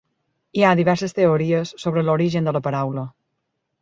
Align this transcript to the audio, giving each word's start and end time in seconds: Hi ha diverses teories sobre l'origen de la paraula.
Hi 0.59 0.63
ha 0.65 0.71
diverses 0.79 1.13
teories 1.19 1.73
sobre 1.85 2.05
l'origen 2.07 2.49
de 2.51 2.59
la 2.59 2.63
paraula. 2.69 3.05